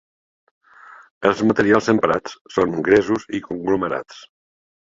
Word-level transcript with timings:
Els 1.29 1.43
materials 1.51 1.91
emprats 1.95 2.39
són 2.57 2.75
gresos 2.89 3.29
i 3.41 3.43
conglomerats. 3.51 4.27